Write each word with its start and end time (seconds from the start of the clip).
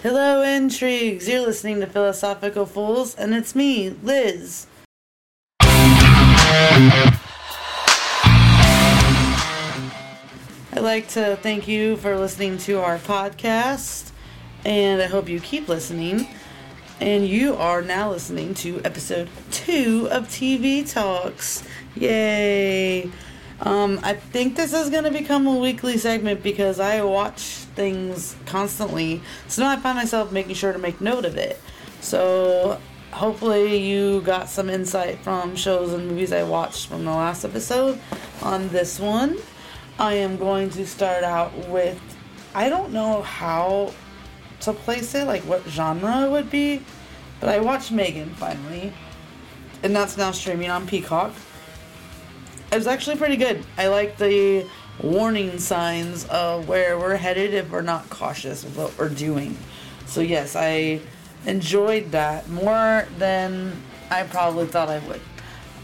Hello, 0.00 0.42
intrigues. 0.42 1.28
You're 1.28 1.44
listening 1.44 1.80
to 1.80 1.86
Philosophical 1.88 2.66
Phools, 2.66 3.18
and 3.18 3.34
it's 3.34 3.56
me, 3.56 3.90
Liz. 4.04 4.68
I'd 5.60 7.18
like 10.76 11.08
to 11.08 11.34
thank 11.42 11.66
you 11.66 11.96
for 11.96 12.16
listening 12.16 12.58
to 12.58 12.80
our 12.80 12.98
podcast, 12.98 14.12
and 14.64 15.02
I 15.02 15.06
hope 15.06 15.28
you 15.28 15.40
keep 15.40 15.66
listening. 15.66 16.28
And 17.00 17.26
you 17.26 17.56
are 17.56 17.82
now 17.82 18.12
listening 18.12 18.54
to 18.54 18.80
episode 18.84 19.28
two 19.50 20.06
of 20.12 20.28
TV 20.28 20.88
Talks. 20.88 21.64
Yay! 21.96 23.10
Um, 23.60 23.98
I 24.02 24.14
think 24.14 24.56
this 24.56 24.72
is 24.72 24.88
going 24.88 25.04
to 25.04 25.10
become 25.10 25.46
a 25.46 25.56
weekly 25.56 25.98
segment 25.98 26.42
because 26.42 26.78
I 26.78 27.02
watch 27.02 27.42
things 27.74 28.36
constantly. 28.46 29.20
So 29.48 29.62
now 29.62 29.70
I 29.70 29.76
find 29.76 29.96
myself 29.96 30.30
making 30.30 30.54
sure 30.54 30.72
to 30.72 30.78
make 30.78 31.00
note 31.00 31.24
of 31.24 31.36
it. 31.36 31.60
So 32.00 32.80
hopefully 33.10 33.78
you 33.78 34.20
got 34.20 34.48
some 34.48 34.70
insight 34.70 35.18
from 35.20 35.56
shows 35.56 35.92
and 35.92 36.08
movies 36.08 36.32
I 36.32 36.44
watched 36.44 36.86
from 36.86 37.04
the 37.04 37.10
last 37.10 37.44
episode 37.44 37.98
on 38.42 38.68
this 38.68 39.00
one. 39.00 39.36
I 39.98 40.14
am 40.14 40.36
going 40.36 40.70
to 40.70 40.86
start 40.86 41.24
out 41.24 41.52
with 41.68 42.00
I 42.54 42.68
don't 42.68 42.92
know 42.92 43.22
how 43.22 43.92
to 44.60 44.72
place 44.72 45.14
it, 45.14 45.26
like 45.26 45.42
what 45.42 45.62
genre 45.68 46.26
it 46.26 46.30
would 46.30 46.50
be, 46.50 46.82
but 47.40 47.48
I 47.48 47.60
watched 47.60 47.92
M3GAN 47.92 48.30
finally, 48.34 48.92
and 49.82 49.94
that's 49.94 50.16
now 50.16 50.30
streaming 50.30 50.70
on 50.70 50.86
Peacock. 50.86 51.32
It 52.70 52.76
was 52.76 52.86
actually 52.86 53.16
pretty 53.16 53.36
good. 53.36 53.64
I 53.78 53.88
like 53.88 54.18
the 54.18 54.66
warning 55.02 55.58
signs 55.58 56.26
of 56.26 56.68
where 56.68 56.98
we're 56.98 57.16
headed 57.16 57.54
if 57.54 57.70
we're 57.70 57.80
not 57.80 58.10
cautious 58.10 58.62
with 58.62 58.76
what 58.76 58.98
we're 58.98 59.08
doing. 59.08 59.56
So 60.06 60.20
yes, 60.20 60.54
I 60.54 61.00
enjoyed 61.46 62.10
that 62.10 62.48
more 62.50 63.06
than 63.16 63.72
I 64.10 64.24
probably 64.24 64.66
thought 64.66 64.88
I 64.88 64.98
would. 65.06 65.20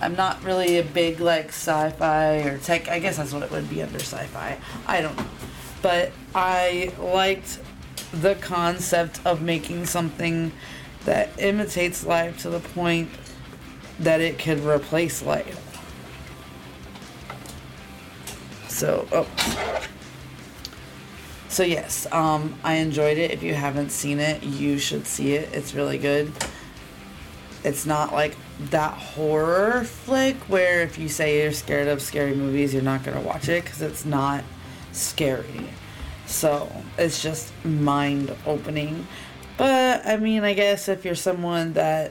I'm 0.00 0.16
not 0.16 0.42
really 0.42 0.78
a 0.78 0.82
big 0.82 1.20
like 1.20 1.50
sci-fi 1.50 2.38
or 2.38 2.58
tech. 2.58 2.88
I 2.88 2.98
guess 2.98 3.18
that's 3.18 3.32
what 3.32 3.44
it 3.44 3.52
would 3.52 3.70
be 3.70 3.80
under 3.80 4.00
sci-fi. 4.00 4.58
I 4.84 5.00
don't 5.00 5.16
know, 5.16 5.26
but 5.82 6.10
I 6.34 6.92
liked 6.98 7.60
the 8.12 8.34
concept 8.36 9.20
of 9.24 9.40
making 9.40 9.86
something 9.86 10.50
that 11.04 11.30
imitates 11.40 12.04
life 12.04 12.38
to 12.42 12.50
the 12.50 12.60
point 12.60 13.10
that 14.00 14.20
it 14.20 14.40
could 14.40 14.64
replace 14.64 15.22
life. 15.22 15.71
So, 18.82 19.06
oh. 19.12 19.28
So 21.48 21.62
yes, 21.62 22.08
um, 22.10 22.58
I 22.64 22.74
enjoyed 22.78 23.16
it. 23.16 23.30
If 23.30 23.44
you 23.44 23.54
haven't 23.54 23.90
seen 23.90 24.18
it, 24.18 24.42
you 24.42 24.76
should 24.76 25.06
see 25.06 25.34
it. 25.34 25.50
It's 25.52 25.72
really 25.72 25.98
good. 25.98 26.32
It's 27.62 27.86
not 27.86 28.12
like 28.12 28.34
that 28.70 28.94
horror 28.94 29.84
flick 29.84 30.34
where 30.48 30.82
if 30.82 30.98
you 30.98 31.08
say 31.08 31.44
you're 31.44 31.52
scared 31.52 31.86
of 31.86 32.02
scary 32.02 32.34
movies, 32.34 32.74
you're 32.74 32.82
not 32.82 33.04
gonna 33.04 33.20
watch 33.20 33.48
it 33.48 33.62
because 33.62 33.82
it's 33.82 34.04
not 34.04 34.42
scary. 34.90 35.68
So 36.26 36.68
it's 36.98 37.22
just 37.22 37.52
mind 37.64 38.34
opening. 38.46 39.06
But 39.58 40.04
I 40.04 40.16
mean, 40.16 40.42
I 40.42 40.54
guess 40.54 40.88
if 40.88 41.04
you're 41.04 41.14
someone 41.14 41.74
that 41.74 42.10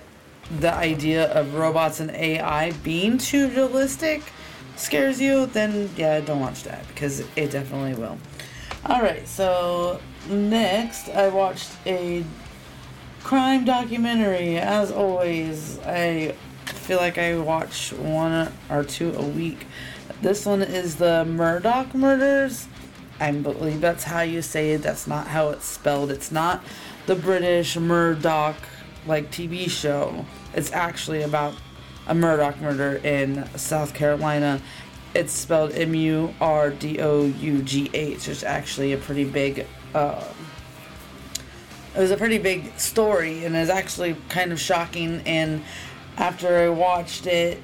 the 0.58 0.74
idea 0.74 1.34
of 1.34 1.54
robots 1.54 2.00
and 2.00 2.12
AI 2.12 2.72
being 2.82 3.18
too 3.18 3.50
realistic 3.50 4.24
scares 4.82 5.22
you, 5.22 5.46
then 5.46 5.90
yeah, 5.96 6.20
don't 6.20 6.40
watch 6.40 6.64
that 6.64 6.88
because 6.88 7.20
it 7.36 7.52
definitely 7.52 7.94
will. 7.94 8.18
Alright, 8.90 9.28
so 9.28 10.00
next 10.28 11.10
I 11.10 11.30
watched 11.30 11.70
a 11.86 12.26
crime 13.24 13.66
documentary. 13.66 14.58
As 14.58 14.92
always, 14.92 15.80
I 15.80 16.36
feel 16.66 16.98
like 16.98 17.18
I 17.18 17.38
watch 17.38 17.94
one 17.94 18.52
or 18.70 18.84
two 18.84 19.14
a 19.14 19.24
week. 19.24 19.66
This 20.22 20.46
one 20.46 20.62
is 20.62 20.96
the 20.96 21.26
Murdaugh 21.28 21.94
murders. 21.94 22.68
I 23.20 23.32
believe 23.32 23.82
that's 23.82 24.04
how 24.04 24.22
you 24.22 24.42
say 24.42 24.72
it. 24.72 24.82
That's 24.82 25.06
not 25.06 25.28
how 25.28 25.50
it's 25.50 25.66
spelled. 25.66 26.10
It's 26.10 26.32
not 26.32 26.64
the 27.06 27.16
British 27.16 27.78
Murdoch 27.78 28.58
like 29.06 29.32
TV 29.32 29.70
show. 29.70 30.26
It's 30.54 30.72
actually 30.72 31.22
about 31.22 31.56
a 32.08 32.14
Murdaugh 32.14 32.60
murder 32.60 32.98
in 33.04 33.48
South 33.58 33.94
Carolina 33.94 34.62
it's 35.14 35.34
spelled 35.34 35.74
M 35.74 35.94
U 35.94 36.34
R 36.40 36.70
D 36.70 37.00
O 37.02 37.26
U 37.26 37.62
G 37.62 37.90
H. 37.94 38.28
It's 38.28 38.44
actually 38.44 38.94
a 38.94 38.98
pretty 38.98 39.26
big. 39.26 39.66
Uh, 39.94 40.24
it 41.96 42.00
was 42.00 42.12
a 42.12 42.18
pretty 42.18 42.38
big 42.38 42.78
story, 42.80 43.44
and 43.44 43.56
it's 43.56 43.70
actually 43.70 44.16
kind 44.30 44.52
of 44.52 44.60
shocking. 44.60 45.22
And 45.26 45.64
after 46.18 46.58
I 46.58 46.70
watched 46.70 47.28
it, 47.28 47.62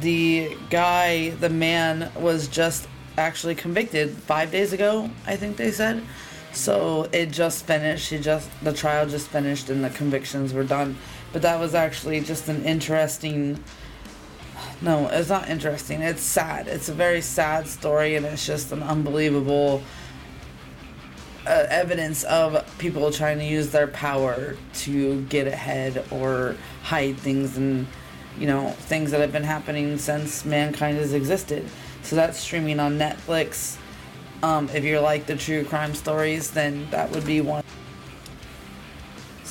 the 0.00 0.56
guy, 0.70 1.30
the 1.30 1.50
man, 1.50 2.10
was 2.16 2.48
just 2.48 2.88
actually 3.18 3.54
convicted 3.54 4.10
five 4.10 4.50
days 4.50 4.72
ago. 4.72 5.10
I 5.26 5.36
think 5.36 5.56
they 5.56 5.70
said. 5.70 6.02
So 6.52 7.08
it 7.12 7.30
just 7.30 7.66
finished. 7.66 8.08
He 8.08 8.18
just 8.18 8.48
the 8.62 8.72
trial 8.72 9.06
just 9.06 9.28
finished, 9.28 9.68
and 9.68 9.84
the 9.84 9.90
convictions 9.90 10.54
were 10.54 10.64
done. 10.64 10.96
But 11.32 11.42
that 11.42 11.60
was 11.60 11.74
actually 11.74 12.20
just 12.20 12.48
an 12.48 12.64
interesting 12.64 13.62
no, 14.80 15.08
it's 15.08 15.28
not 15.28 15.48
interesting. 15.48 16.02
It's 16.02 16.22
sad. 16.22 16.68
It's 16.68 16.88
a 16.88 16.92
very 16.92 17.20
sad 17.20 17.66
story, 17.66 18.14
and 18.14 18.24
it's 18.24 18.46
just 18.46 18.70
an 18.72 18.82
unbelievable 18.82 19.82
uh, 21.46 21.66
evidence 21.68 22.24
of 22.24 22.64
people 22.78 23.10
trying 23.10 23.38
to 23.38 23.44
use 23.44 23.70
their 23.70 23.86
power 23.86 24.56
to 24.74 25.22
get 25.22 25.46
ahead 25.46 26.04
or 26.10 26.56
hide 26.82 27.16
things 27.16 27.56
and 27.56 27.86
you 28.38 28.46
know 28.46 28.70
things 28.70 29.10
that 29.10 29.20
have 29.20 29.32
been 29.32 29.44
happening 29.44 29.98
since 29.98 30.44
mankind 30.44 30.98
has 30.98 31.12
existed. 31.12 31.66
So 32.02 32.16
that's 32.16 32.38
streaming 32.38 32.78
on 32.80 32.98
Netflix. 32.98 33.76
Um, 34.42 34.68
if 34.72 34.84
you're 34.84 35.00
like 35.00 35.26
the 35.26 35.36
true 35.36 35.64
crime 35.64 35.94
stories, 35.94 36.52
then 36.52 36.88
that 36.90 37.10
would 37.10 37.26
be 37.26 37.40
one. 37.40 37.64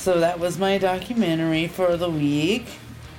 So 0.07 0.21
that 0.21 0.39
was 0.39 0.57
my 0.57 0.77
documentary 0.77 1.67
for 1.67 1.97
the 1.97 2.09
week. 2.09 2.65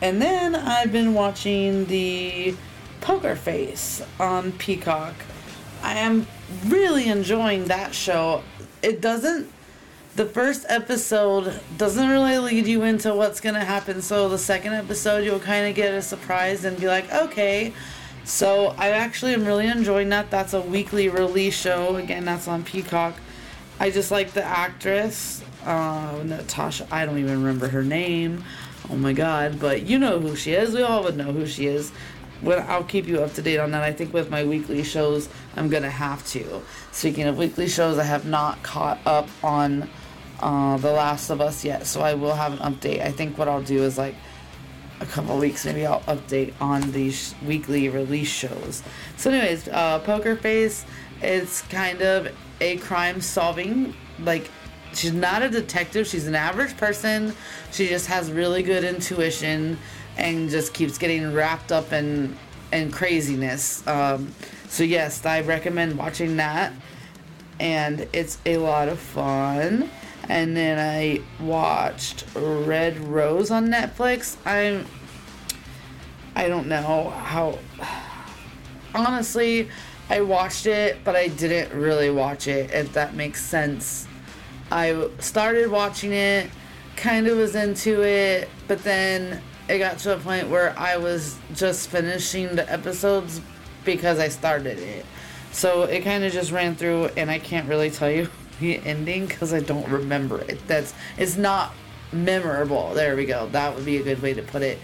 And 0.01 0.23
then 0.23 0.55
I've 0.55 0.91
been 0.91 1.13
watching 1.13 1.85
the 1.85 2.55
Poker 3.03 3.37
Face 3.37 4.01
on 4.19 4.53
Peacock. 4.53 5.13
I 5.83 5.99
am 5.99 6.27
really 6.65 7.09
enjoying 7.09 7.67
that 7.67 7.95
show. 7.95 8.43
It 8.81 9.03
doesn't 9.03 9.53
the 10.17 10.25
first 10.25 10.65
episode 10.71 11.61
doesn't 11.77 12.09
really 12.09 12.39
lead 12.39 12.67
you 12.67 12.85
into 12.85 13.15
what's 13.15 13.43
going 13.43 13.57
to 13.57 13.67
happen. 13.67 14.01
So 14.01 14.31
the 14.31 14.39
second 14.39 14.73
episode 14.73 15.27
you'll 15.27 15.41
kind 15.41 15.69
of 15.69 15.75
get 15.75 15.93
a 15.93 16.01
surprise 16.01 16.65
and 16.65 16.81
be 16.81 16.89
like, 16.89 17.13
"Okay." 17.13 17.75
So 18.25 18.75
I 18.79 18.93
actually 18.93 19.35
am 19.35 19.45
really 19.45 19.67
enjoying 19.67 20.09
that. 20.09 20.31
That's 20.31 20.55
a 20.55 20.63
weekly 20.63 21.11
release 21.11 21.55
show. 21.55 21.97
Again, 21.97 22.25
that's 22.25 22.49
on 22.49 22.65
Peacock. 22.65 23.15
I 23.79 23.91
just 23.91 24.11
like 24.11 24.33
the 24.33 24.43
actress, 24.43 25.45
uh, 25.69 26.23
Natasha. 26.25 26.89
I 26.91 27.05
don't 27.05 27.19
even 27.19 27.45
remember 27.45 27.69
her 27.69 27.83
name. 27.83 28.43
Oh 28.91 28.97
my 28.97 29.13
god, 29.13 29.61
but 29.61 29.83
you 29.83 29.99
know 29.99 30.19
who 30.19 30.35
she 30.35 30.53
is. 30.53 30.75
We 30.75 30.83
all 30.83 31.05
would 31.05 31.17
know 31.17 31.31
who 31.31 31.47
she 31.47 31.67
is. 31.67 31.93
Well, 32.43 32.65
I'll 32.69 32.85
keep 32.85 33.07
you 33.07 33.21
up 33.21 33.35
to 33.35 33.43
date 33.43 33.59
on 33.59 33.73
that. 33.73 33.83
I 33.83 33.93
think 33.93 34.15
with 34.15 34.31
my 34.31 34.45
weekly 34.45 34.83
shows, 34.83 35.29
I'm 35.57 35.69
gonna 35.69 35.91
have 35.91 36.27
to. 36.29 36.63
Speaking 36.93 37.25
of 37.25 37.37
weekly 37.37 37.69
shows, 37.69 37.99
I 37.99 38.05
have 38.05 38.25
not 38.25 38.63
caught 38.63 38.99
up 39.05 39.29
on 39.43 39.89
uh, 40.41 40.79
The 40.79 40.91
Last 40.91 41.29
of 41.31 41.41
Us 41.41 41.65
yet, 41.65 41.87
so 41.87 42.01
I 42.01 42.15
will 42.15 42.35
have 42.35 42.53
an 42.53 42.59
update. 42.61 43.03
I 43.03 43.11
think 43.11 43.37
what 43.37 43.49
I'll 43.49 43.63
do 43.63 43.83
is 43.83 43.99
like 43.99 44.15
a 45.01 45.07
couple 45.07 45.37
weeks, 45.37 45.65
maybe 45.67 45.85
I'll 45.85 46.01
update 46.03 46.55
on 46.61 46.93
these 46.93 47.35
weekly 47.47 47.89
release 47.89 48.29
shows. 48.29 48.83
So, 49.17 49.31
anyways, 49.31 49.69
uh, 49.69 49.99
Poker 50.01 50.35
Face, 50.35 50.87
it's 51.21 51.63
kind 51.63 52.01
of 52.01 52.35
a 52.61 52.79
crime 52.79 53.21
solving 53.21 53.95
like 54.21 54.51
she's 54.95 55.13
not 55.13 55.43
a 55.43 55.49
detective. 55.49 56.07
She's 56.07 56.27
an 56.27 56.35
average 56.35 56.77
person. 56.77 57.35
She 57.73 57.89
just 57.89 58.07
has 58.07 58.31
really 58.31 58.63
good 58.63 58.85
intuition 58.85 59.79
and 60.17 60.51
just 60.51 60.75
keeps 60.75 60.99
getting 60.99 61.33
wrapped 61.33 61.73
up 61.73 61.93
in 61.93 62.37
in 62.73 62.91
craziness. 62.91 63.87
Um, 63.87 64.35
so 64.69 64.85
yes, 64.85 65.25
I 65.25 65.41
recommend 65.41 65.97
watching 65.97 66.37
that, 66.37 66.73
and 67.59 68.07
it's 68.13 68.39
a 68.45 68.59
lot 68.59 68.89
of 68.89 68.99
fun. 68.99 69.91
And 70.31 70.55
then 70.55 70.79
I 70.79 71.23
watched 71.43 72.27
Red 72.35 72.99
Rose 72.99 73.51
on 73.51 73.69
Netflix. 73.69 74.37
I'm 74.45 74.87
I 76.35 76.49
don't 76.49 76.69
know 76.69 77.11
how. 77.11 77.59
Honestly, 78.95 79.69
I 80.09 80.21
watched 80.21 80.67
it, 80.67 80.99
but 81.05 81.17
I 81.17 81.29
didn't 81.29 81.77
really 81.79 82.11
watch 82.11 82.47
it. 82.47 82.71
If 82.71 82.93
that 82.93 83.15
makes 83.15 83.43
sense. 83.43 84.07
I 84.71 85.09
started 85.19 85.71
watching 85.71 86.13
it, 86.13 86.51
kind 86.97 87.27
of 87.27 87.39
was 87.39 87.55
into 87.55 88.03
it, 88.03 88.49
but 88.67 88.83
then 88.85 89.41
it 89.69 89.79
got 89.79 89.99
to 89.99 90.15
a 90.15 90.19
point 90.19 90.49
where 90.49 90.79
I 90.79 90.97
was 90.97 91.39
just 91.55 91.89
finishing 91.89 92.55
the 92.55 92.71
episodes 92.71 93.41
because 93.85 94.19
I 94.19 94.29
started 94.29 94.79
it. 94.79 95.07
So 95.53 95.85
it 95.85 96.03
kind 96.03 96.25
of 96.25 96.33
just 96.33 96.53
ran 96.53 96.75
through, 96.75 97.07
and 97.17 97.31
I 97.31 97.39
can't 97.39 97.69
really 97.69 97.91
tell 97.91 98.11
you 98.11 98.29
the 98.61 98.79
ending 98.79 99.27
because 99.27 99.53
I 99.53 99.61
don't 99.61 99.89
remember 99.89 100.41
it. 100.41 100.61
That's 100.67 100.95
it's 101.17 101.37
not 101.37 101.73
memorable. 102.13 102.95
There 102.95 103.17
we 103.17 103.25
go. 103.25 103.49
That 103.49 103.75
would 103.75 103.85
be 103.85 103.99
a 103.99 104.03
good 104.03 104.21
way 104.21 104.35
to 104.35 104.43
put 104.43 104.63
it. 104.63 104.79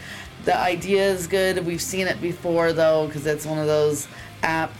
The 0.45 0.57
idea 0.57 1.09
is 1.11 1.27
good. 1.27 1.65
We've 1.65 1.81
seen 1.81 2.07
it 2.07 2.21
before 2.21 2.73
though, 2.73 3.07
because 3.07 3.27
it's 3.27 3.47
one 3.47 3.59
of 3.59 3.67
those 3.67 4.09
app 4.43 4.73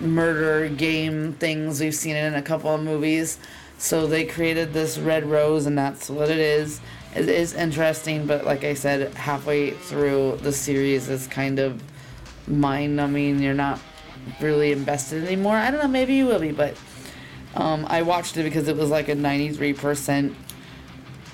murder 0.00 0.68
game 0.68 1.32
things. 1.34 1.80
We've 1.80 1.94
seen 1.94 2.16
it 2.16 2.24
in 2.24 2.34
a 2.34 2.42
couple 2.42 2.74
of 2.74 2.82
movies. 2.82 3.38
So 3.78 4.06
they 4.06 4.24
created 4.24 4.72
this 4.72 4.98
red 4.98 5.26
rose, 5.26 5.66
and 5.66 5.76
that's 5.76 6.08
what 6.08 6.30
it 6.30 6.38
is. 6.38 6.80
It 7.14 7.28
is 7.28 7.54
interesting, 7.54 8.26
but 8.26 8.44
like 8.44 8.64
I 8.64 8.74
said, 8.74 9.14
halfway 9.14 9.70
through 9.70 10.38
the 10.42 10.52
series, 10.52 11.08
it's 11.08 11.26
kind 11.26 11.58
of 11.58 11.82
mind 12.48 12.96
numbing. 12.96 13.40
You're 13.40 13.54
not 13.54 13.80
really 14.40 14.72
invested 14.72 15.24
anymore. 15.24 15.56
I 15.56 15.70
don't 15.70 15.80
know, 15.80 15.88
maybe 15.88 16.14
you 16.14 16.26
will 16.26 16.40
be, 16.40 16.52
but 16.52 16.76
um, 17.54 17.86
I 17.88 18.02
watched 18.02 18.36
it 18.36 18.42
because 18.42 18.68
it 18.68 18.76
was 18.76 18.90
like 18.90 19.08
a 19.08 19.14
93% 19.14 20.34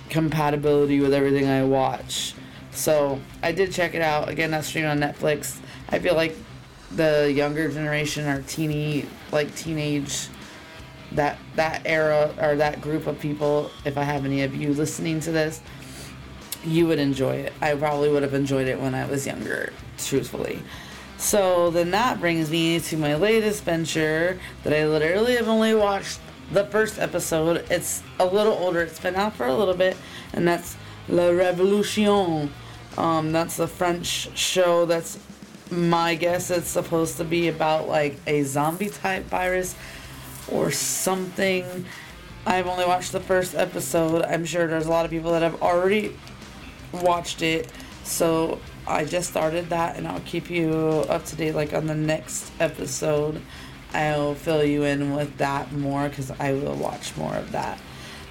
compatibility 0.09 1.01
with 1.01 1.15
everything 1.15 1.49
I 1.49 1.65
watch. 1.65 2.35
So 2.71 3.21
I 3.43 3.53
did 3.53 3.73
check 3.73 3.95
it 3.95 4.03
out. 4.03 4.29
Again, 4.29 4.51
that's 4.51 4.69
streamed 4.69 4.89
on 4.89 4.99
Netflix. 4.99 5.59
I 5.89 5.99
feel 5.99 6.15
like 6.15 6.37
the 6.95 7.33
younger 7.33 7.69
generation 7.71 8.27
are 8.27 8.43
teeny, 8.43 9.07
like 9.31 9.55
teenage, 9.55 10.29
that 11.15 11.39
that 11.57 11.83
era 11.85 12.35
or 12.41 12.57
that 12.57 12.81
group 12.81 13.07
of 13.07 13.19
people. 13.21 13.71
If 13.85 13.99
I 13.99 14.05
have 14.05 14.25
any 14.25 14.43
of 14.43 14.55
you 14.55 14.73
listening 14.73 15.21
to 15.21 15.33
this, 15.33 15.61
you 16.65 16.87
would 16.87 16.99
enjoy 16.99 17.37
it. 17.37 17.53
I 17.61 17.75
probably 17.75 18.11
would 18.11 18.23
have 18.23 18.35
enjoyed 18.35 18.69
it 18.69 18.81
when 18.81 18.95
I 18.95 19.07
was 19.07 19.27
younger, 19.27 19.73
truthfully. 19.99 20.61
So 21.19 21.71
then 21.71 21.93
that 21.93 22.21
brings 22.21 22.51
me 22.51 22.81
to 22.81 22.97
my 22.97 23.15
latest 23.15 23.63
venture 23.63 24.41
that 24.65 24.73
I 24.73 24.87
literally 24.87 25.37
have 25.37 25.49
only 25.49 25.75
watched 25.75 26.21
the 26.51 26.65
first 26.67 26.99
episode. 26.99 27.65
It's 27.71 28.03
a 28.19 28.27
little 28.27 28.55
older. 28.55 28.83
It's 28.83 28.99
been 28.99 29.15
out 29.15 29.35
for 29.35 29.47
a 29.47 29.55
little 29.55 29.75
bit, 29.75 29.97
and 30.33 30.47
that's 30.47 30.77
La 31.09 31.25
Révolution. 31.25 32.51
Um, 32.99 33.33
that's 33.33 33.57
the 33.57 33.69
French 33.69 34.37
show. 34.37 34.85
That's 34.85 35.19
my 35.71 36.15
guess. 36.15 36.51
It's 36.51 36.69
supposed 36.69 37.17
to 37.19 37.25
be 37.25 37.49
about 37.49 37.89
like 37.89 38.19
a 38.27 38.43
zombie 38.43 38.91
type 38.91 39.25
virus 39.27 39.75
or 40.49 40.71
something. 40.71 41.87
I've 42.45 42.67
only 42.67 42.85
watched 42.85 43.13
the 43.13 43.21
first 43.21 43.55
episode. 43.55 44.23
I'm 44.23 44.45
sure 44.45 44.67
there's 44.67 44.87
a 44.87 44.91
lot 44.91 45.05
of 45.05 45.11
people 45.11 45.33
that 45.33 45.43
have 45.43 45.63
already 45.63 46.17
watched 46.93 47.43
it. 47.43 47.71
So 48.05 48.59
I 48.87 49.05
just 49.05 49.31
started 49.31 49.71
that 49.71 49.97
and 49.97 50.09
I'll 50.09 50.21
keep 50.21 50.51
you 50.51 50.71
up 51.09 51.25
to 51.27 51.37
date 51.37 51.55
like 51.55 51.73
on 51.73 51.87
the 51.87 51.95
next 51.95 52.51
episode. 52.59 53.41
I'll 53.95 54.35
fill 54.35 54.65
you 54.65 54.85
in 54.85 55.15
with 55.15 55.37
that 55.39 55.73
more 55.73 56.09
because 56.09 56.31
I 56.33 56.53
will 56.53 56.75
watch 56.75 57.17
more 57.17 57.35
of 57.35 57.53
that. 57.53 57.79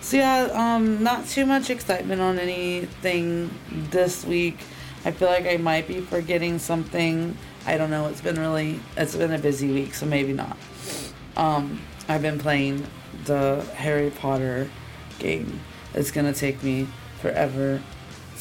So 0.01 0.17
yeah, 0.17 0.49
um, 0.53 1.03
not 1.03 1.27
too 1.27 1.45
much 1.45 1.69
excitement 1.69 2.21
on 2.21 2.39
anything 2.39 3.51
this 3.71 4.25
week. 4.25 4.57
I 5.05 5.11
feel 5.11 5.29
like 5.29 5.45
I 5.45 5.57
might 5.57 5.87
be 5.87 6.01
forgetting 6.01 6.59
something. 6.59 7.37
I 7.65 7.77
don't 7.77 7.91
know. 7.91 8.07
It's 8.07 8.21
been 8.21 8.39
really, 8.39 8.79
it's 8.97 9.15
been 9.15 9.31
a 9.31 9.37
busy 9.37 9.71
week, 9.71 9.93
so 9.93 10.05
maybe 10.07 10.33
not. 10.33 10.57
Um, 11.37 11.79
I've 12.07 12.21
been 12.21 12.39
playing 12.39 12.85
the 13.25 13.61
Harry 13.75 14.09
Potter 14.09 14.69
game. 15.19 15.59
It's 15.93 16.11
gonna 16.11 16.33
take 16.33 16.61
me 16.63 16.87
forever 17.21 17.81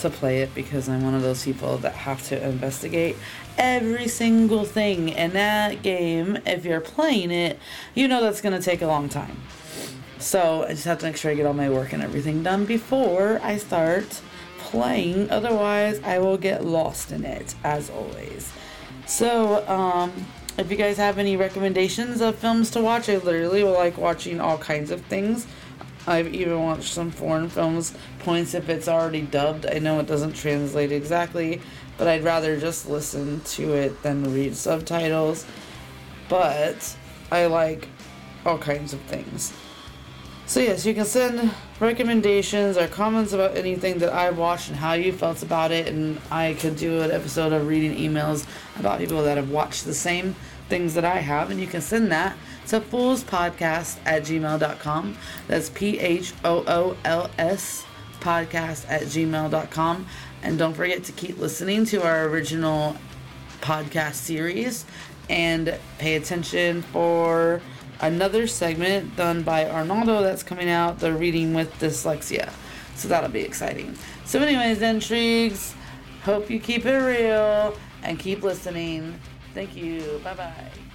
to 0.00 0.10
play 0.10 0.42
it 0.42 0.54
because 0.54 0.88
I'm 0.88 1.02
one 1.02 1.14
of 1.14 1.22
those 1.22 1.44
people 1.44 1.76
that 1.78 1.92
have 1.92 2.26
to 2.28 2.42
investigate 2.42 3.16
every 3.58 4.08
single 4.08 4.64
thing 4.64 5.10
in 5.10 5.32
that 5.32 5.82
game. 5.82 6.38
If 6.46 6.64
you're 6.64 6.80
playing 6.80 7.30
it, 7.30 7.58
you 7.94 8.08
know 8.08 8.22
that's 8.22 8.40
gonna 8.40 8.62
take 8.62 8.82
a 8.82 8.86
long 8.86 9.08
time. 9.08 9.36
So 10.18 10.64
I 10.64 10.70
just 10.70 10.84
have 10.84 10.98
to 10.98 11.06
make 11.06 11.16
sure 11.16 11.30
I 11.30 11.34
get 11.34 11.46
all 11.46 11.54
my 11.54 11.70
work 11.70 11.92
and 11.92 12.02
everything 12.02 12.42
done 12.42 12.64
before 12.64 13.40
I 13.42 13.56
start 13.56 14.20
playing. 14.58 15.30
Otherwise, 15.30 16.00
I 16.04 16.18
will 16.18 16.36
get 16.36 16.64
lost 16.64 17.10
in 17.10 17.24
it, 17.24 17.54
as 17.64 17.90
always. 17.90 18.52
So, 19.06 19.66
um, 19.66 20.12
if 20.60 20.70
you 20.70 20.76
guys 20.76 20.98
have 20.98 21.18
any 21.18 21.38
recommendations 21.38 22.20
of 22.20 22.36
films 22.36 22.70
to 22.70 22.82
watch, 22.82 23.08
I 23.08 23.16
literally 23.16 23.64
like 23.64 23.96
watching 23.96 24.40
all 24.40 24.58
kinds 24.58 24.90
of 24.90 25.00
things. 25.06 25.46
I've 26.06 26.34
even 26.34 26.62
watched 26.62 26.92
some 26.92 27.10
foreign 27.10 27.48
films, 27.48 27.94
points 28.18 28.52
if 28.52 28.68
it's 28.68 28.86
already 28.86 29.22
dubbed. 29.22 29.64
I 29.64 29.78
know 29.78 29.98
it 30.00 30.06
doesn't 30.06 30.34
translate 30.34 30.92
exactly, 30.92 31.62
but 31.96 32.08
I'd 32.08 32.24
rather 32.24 32.60
just 32.60 32.88
listen 32.88 33.40
to 33.40 33.72
it 33.72 34.02
than 34.02 34.34
read 34.34 34.54
subtitles. 34.54 35.46
But 36.28 36.94
I 37.32 37.46
like 37.46 37.88
all 38.44 38.58
kinds 38.58 38.92
of 38.92 39.00
things. 39.02 39.54
So 40.50 40.58
yes, 40.58 40.84
you 40.84 40.94
can 40.94 41.04
send 41.04 41.52
recommendations 41.78 42.76
or 42.76 42.88
comments 42.88 43.32
about 43.32 43.56
anything 43.56 43.98
that 43.98 44.12
I've 44.12 44.36
watched 44.36 44.68
and 44.68 44.76
how 44.76 44.94
you 44.94 45.12
felt 45.12 45.44
about 45.44 45.70
it, 45.70 45.86
and 45.86 46.20
I 46.30 46.54
could 46.54 46.76
do 46.76 47.02
an 47.02 47.12
episode 47.12 47.52
of 47.52 47.68
reading 47.68 47.96
emails 47.96 48.44
about 48.76 48.98
people 48.98 49.22
that 49.22 49.36
have 49.36 49.50
watched 49.50 49.84
the 49.84 49.94
same 49.94 50.34
things 50.70 50.94
that 50.94 51.04
I 51.04 51.18
have, 51.18 51.50
and 51.50 51.60
you 51.60 51.66
can 51.66 51.80
send 51.80 52.10
that 52.12 52.36
to 52.68 52.80
phoolspodcast 52.80 53.98
at 54.06 54.22
gmail.com. 54.22 55.18
That's 55.48 55.68
P 55.68 55.98
H 55.98 56.32
O 56.44 56.64
O 56.66 56.96
L 57.04 57.30
S 57.36 57.84
podcast 58.20 58.86
at 58.88 59.02
gmail.com. 59.02 60.06
And 60.42 60.58
don't 60.58 60.74
forget 60.74 61.04
to 61.04 61.12
keep 61.12 61.38
listening 61.38 61.84
to 61.86 62.02
our 62.02 62.24
original 62.24 62.96
podcast 63.60 64.14
series 64.14 64.86
and 65.28 65.78
pay 65.98 66.16
attention 66.16 66.82
for 66.82 67.60
another 68.00 68.46
segment 68.46 69.14
done 69.16 69.42
by 69.42 69.68
Arnaldo 69.68 70.22
that's 70.22 70.42
coming 70.42 70.70
out, 70.70 70.98
the 70.98 71.12
reading 71.12 71.52
with 71.52 71.72
dyslexia. 71.78 72.50
So 72.94 73.08
that'll 73.08 73.30
be 73.30 73.42
exciting. 73.42 73.96
So, 74.24 74.40
anyways, 74.40 74.80
intrigues. 74.82 75.74
Hope 76.22 76.50
you 76.50 76.60
keep 76.60 76.84
it 76.86 76.96
real 76.96 77.76
and 78.02 78.18
keep 78.18 78.42
listening. 78.42 79.18
Thank 79.54 79.76
you. 79.76 80.20
Bye 80.24 80.34
bye. 80.34 80.89